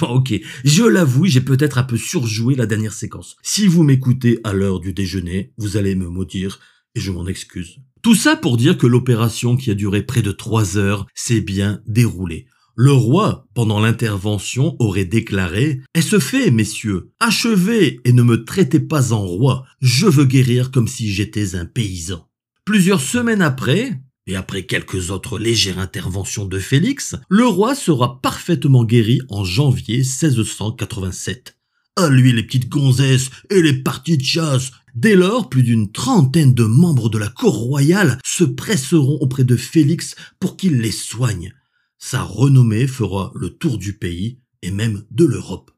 Bon, 0.00 0.08
ok, 0.08 0.34
je 0.64 0.84
l'avoue, 0.84 1.26
j'ai 1.26 1.40
peut-être 1.40 1.78
un 1.78 1.84
peu 1.84 1.96
surjoué 1.96 2.54
la 2.54 2.66
dernière 2.66 2.92
séquence. 2.92 3.36
Si 3.42 3.66
vous 3.66 3.82
m'écoutez 3.82 4.38
à 4.44 4.52
l'heure 4.52 4.80
du 4.80 4.92
déjeuner, 4.92 5.52
vous 5.56 5.76
allez 5.76 5.94
me 5.94 6.08
maudire, 6.08 6.60
et 6.94 7.00
je 7.00 7.10
m'en 7.10 7.26
excuse. 7.26 7.78
Tout 8.02 8.14
ça 8.14 8.36
pour 8.36 8.56
dire 8.56 8.78
que 8.78 8.86
l'opération 8.86 9.56
qui 9.56 9.70
a 9.70 9.74
duré 9.74 10.02
près 10.02 10.22
de 10.22 10.32
trois 10.32 10.76
heures 10.76 11.06
s'est 11.14 11.40
bien 11.40 11.82
déroulée. 11.86 12.46
Le 12.76 12.92
roi, 12.92 13.46
pendant 13.52 13.78
l'intervention, 13.80 14.76
aurait 14.78 15.04
déclaré 15.04 15.80
«Est-ce 15.94 16.18
fait, 16.18 16.50
messieurs? 16.50 17.10
Achevez 17.20 18.00
et 18.04 18.12
ne 18.12 18.22
me 18.22 18.44
traitez 18.44 18.80
pas 18.80 19.12
en 19.12 19.26
roi. 19.26 19.66
Je 19.80 20.06
veux 20.06 20.24
guérir 20.24 20.70
comme 20.70 20.88
si 20.88 21.12
j'étais 21.12 21.56
un 21.56 21.66
paysan.» 21.66 22.26
Plusieurs 22.64 23.02
semaines 23.02 23.42
après, 23.42 24.00
et 24.26 24.36
après 24.36 24.64
quelques 24.64 25.10
autres 25.10 25.38
légères 25.38 25.78
interventions 25.78 26.44
de 26.44 26.58
Félix, 26.58 27.16
le 27.28 27.46
roi 27.46 27.74
sera 27.74 28.20
parfaitement 28.20 28.84
guéri 28.84 29.20
en 29.28 29.44
janvier 29.44 29.98
1687. 29.98 31.56
À 31.96 32.08
lui 32.08 32.32
les 32.32 32.42
petites 32.42 32.68
gonzesses 32.68 33.30
et 33.50 33.62
les 33.62 33.82
parties 33.82 34.18
de 34.18 34.24
chasse. 34.24 34.70
Dès 34.94 35.16
lors, 35.16 35.48
plus 35.48 35.62
d'une 35.62 35.92
trentaine 35.92 36.54
de 36.54 36.64
membres 36.64 37.10
de 37.10 37.18
la 37.18 37.28
cour 37.28 37.54
royale 37.54 38.18
se 38.24 38.44
presseront 38.44 39.18
auprès 39.20 39.44
de 39.44 39.56
Félix 39.56 40.14
pour 40.38 40.56
qu'il 40.56 40.80
les 40.80 40.92
soigne. 40.92 41.52
Sa 41.98 42.22
renommée 42.22 42.86
fera 42.86 43.32
le 43.34 43.50
tour 43.50 43.78
du 43.78 43.98
pays 43.98 44.40
et 44.62 44.70
même 44.70 45.04
de 45.10 45.24
l'Europe. 45.24 45.70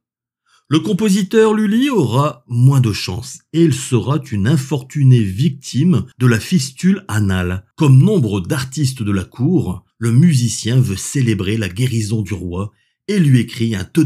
Le 0.68 0.80
compositeur 0.80 1.52
Lully 1.52 1.90
aura 1.90 2.44
moins 2.48 2.80
de 2.80 2.92
chance 2.92 3.40
et 3.52 3.62
il 3.62 3.74
sera 3.74 4.18
une 4.30 4.46
infortunée 4.48 5.22
victime 5.22 6.06
de 6.18 6.26
la 6.26 6.40
fistule 6.40 7.04
anale. 7.08 7.66
Comme 7.76 7.98
nombre 7.98 8.40
d'artistes 8.40 9.02
de 9.02 9.12
la 9.12 9.24
cour, 9.24 9.84
le 9.98 10.12
musicien 10.12 10.80
veut 10.80 10.96
célébrer 10.96 11.56
la 11.56 11.68
guérison 11.68 12.22
du 12.22 12.32
roi 12.32 12.72
et 13.08 13.18
lui 13.18 13.40
écrit 13.40 13.74
un 13.74 13.84
Te 13.84 14.00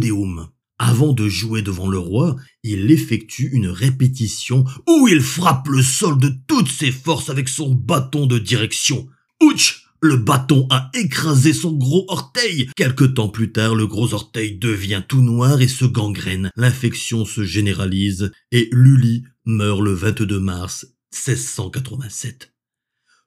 Avant 0.79 1.13
de 1.13 1.29
jouer 1.29 1.63
devant 1.63 1.89
le 1.89 1.99
roi, 1.99 2.37
il 2.65 2.91
effectue 2.91 3.49
une 3.53 3.69
répétition 3.69 4.65
où 4.89 5.07
il 5.09 5.21
frappe 5.21 5.69
le 5.69 5.83
sol 5.83 6.19
de 6.19 6.33
toutes 6.49 6.71
ses 6.71 6.91
forces 6.91 7.31
avec 7.31 7.49
son 7.49 7.75
bâton 7.75 8.27
de 8.27 8.39
direction. 8.39 9.07
Ouch 9.41 9.86
le 10.01 10.17
bâton 10.17 10.67
a 10.71 10.91
écrasé 10.95 11.53
son 11.53 11.73
gros 11.73 12.05
orteil. 12.09 12.69
Quelque 12.77 13.05
temps 13.05 13.29
plus 13.29 13.53
tard, 13.53 13.75
le 13.75 13.87
gros 13.87 14.15
orteil 14.15 14.59
devient 14.59 15.03
tout 15.07 15.23
noir 15.23 15.61
et 15.61 15.69
se 15.69 15.85
gangrène. 15.85 16.51
L'infection 16.57 17.25
se 17.25 17.45
généralise 17.45 18.33
et 18.53 18.69
Lully 18.73 19.25
meurt 19.45 19.81
le 19.81 19.93
22 19.93 20.41
mars 20.41 20.87
1687. 21.13 22.56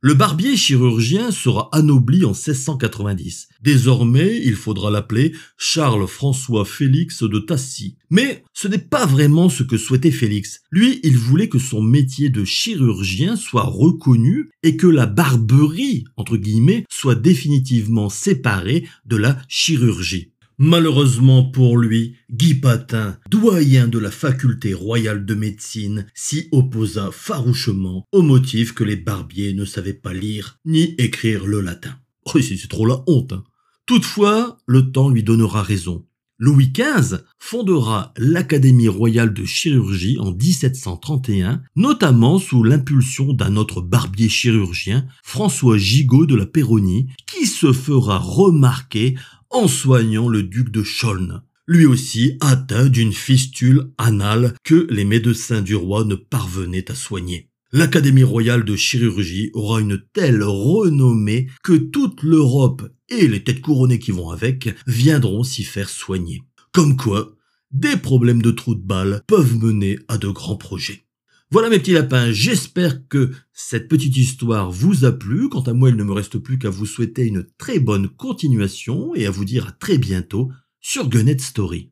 Le 0.02 0.14
barbier 0.14 0.56
chirurgien 0.56 1.30
sera 1.30 1.68
anobli 1.74 2.24
en 2.24 2.30
1690. 2.30 3.50
Désormais, 3.62 4.42
il 4.46 4.56
faudra 4.56 4.90
l'appeler 4.90 5.34
Charles-François 5.58 6.64
Félix 6.64 7.24
de 7.24 7.38
Tassy. 7.38 7.98
Mais 8.10 8.46
ce 8.54 8.70
n'est 8.70 8.78
pas 8.78 9.06
vraiment 9.06 9.50
ce 9.50 9.64
que 9.64 9.78
souhaitait 9.78 10.12
Félix. 10.12 10.62
Lui, 10.72 11.02
il 11.04 11.18
voulait 11.18 11.50
que 11.50 11.60
son 11.60 11.82
métier 11.82 12.30
de 12.30 12.46
chirurgien 12.46 13.36
soit 13.36 13.66
reconnu 13.66 14.50
et 14.64 14.78
que 14.78 14.88
la 14.88 15.06
barberie, 15.06 16.06
entre 16.16 16.38
guillemets, 16.38 16.86
soit 16.90 17.16
définitivement 17.16 18.08
séparée 18.08 18.88
de 19.06 19.18
la 19.18 19.38
chirurgie. 19.50 20.32
Malheureusement 20.62 21.46
pour 21.46 21.78
lui, 21.78 22.18
Guy 22.30 22.56
Patin, 22.56 23.18
doyen 23.30 23.88
de 23.88 23.98
la 23.98 24.12
faculté 24.12 24.74
royale 24.74 25.26
de 25.26 25.34
médecine, 25.34 26.06
s'y 26.14 26.50
opposa 26.52 27.12
farouchement 27.14 28.06
au 28.12 28.22
motif 28.22 28.74
que 28.74 28.84
les 28.84 28.98
barbiers 28.98 29.54
ne 29.54 29.64
savaient 29.64 29.94
pas 29.94 30.12
lire 30.12 30.60
ni 30.66 30.96
écrire 30.98 31.46
le 31.46 31.62
latin. 31.62 31.96
Oh, 32.26 32.42
c'est 32.42 32.68
trop 32.68 32.86
la 32.86 33.02
honte. 33.08 33.32
Hein. 33.32 33.46
Toutefois, 33.86 34.58
le 34.68 34.92
temps 34.92 35.08
lui 35.08 35.24
donnera 35.24 35.64
raison. 35.64 36.06
Louis 36.42 36.72
XV 36.74 37.20
fondera 37.38 38.14
l'Académie 38.18 38.88
royale 38.90 39.34
de 39.34 39.46
chirurgie 39.46 40.18
en 40.20 40.32
1731, 40.32 41.62
notamment 41.76 42.38
sous 42.38 42.64
l'impulsion 42.64 43.32
d'un 43.32 43.56
autre 43.56 43.82
barbier 43.82 44.30
chirurgien, 44.30 45.06
François 45.24 45.78
Gigot 45.78 46.26
de 46.26 46.36
la 46.36 46.46
Péronie, 46.46 47.08
qui 47.28 47.46
se 47.46 47.74
fera 47.74 48.18
remarquer 48.18 49.16
en 49.50 49.68
soignant 49.68 50.28
le 50.28 50.44
duc 50.44 50.70
de 50.70 50.84
Chaulnes, 50.84 51.42
lui 51.68 51.86
aussi 51.86 52.38
atteint 52.40 52.88
d'une 52.88 53.14
fistule 53.14 53.92
anale 53.98 54.56
que 54.64 54.88
les 54.90 55.06
médecins 55.06 55.62
du 55.62 55.76
roi 55.76 56.04
ne 56.04 56.16
parvenaient 56.16 56.92
à 56.92 56.96
soigner. 56.96 57.50
L'Académie 57.72 58.24
royale 58.24 58.66
de 58.66 58.76
chirurgie 58.76 59.52
aura 59.54 59.80
une 59.80 60.02
telle 60.14 60.44
renommée 60.44 61.48
que 61.64 61.74
toute 61.74 62.24
l'Europe 62.24 62.92
et 63.10 63.28
les 63.28 63.44
têtes 63.44 63.62
couronnées 63.62 64.00
qui 64.00 64.12
vont 64.12 64.32
avec 64.32 64.70
viendront 64.88 65.44
s'y 65.44 65.64
faire 65.64 65.90
soigner. 65.90 66.42
Comme 66.72 66.98
quoi, 66.98 67.36
des 67.72 67.98
problèmes 67.98 68.42
de 68.42 68.50
trous 68.50 68.74
de 68.74 68.82
balles 68.82 69.22
peuvent 69.28 69.56
mener 69.56 70.00
à 70.08 70.18
de 70.18 70.30
grands 70.30 70.58
projets. 70.58 71.04
Voilà 71.52 71.70
mes 71.70 71.80
petits 71.80 71.94
lapins, 71.94 72.32
j'espère 72.32 73.08
que 73.08 73.32
cette 73.54 73.88
petite 73.88 74.16
histoire 74.16 74.70
vous 74.70 75.04
a 75.04 75.12
plu. 75.12 75.50
Quant 75.50 75.64
à 75.64 75.74
moi, 75.74 75.90
il 75.90 75.96
ne 75.96 76.04
me 76.04 76.14
reste 76.14 76.38
plus 76.38 76.60
qu'à 76.60 76.70
vous 76.70 76.86
souhaiter 76.86 77.26
une 77.26 77.44
très 77.58 77.80
bonne 77.80 78.08
continuation 78.08 79.16
et 79.16 79.26
à 79.26 79.32
vous 79.32 79.46
dire 79.46 79.70
à 79.70 79.72
très 79.72 79.98
bientôt 79.98 80.52
sur 80.80 81.10
Gunnet 81.10 81.40
Story. 81.40 81.88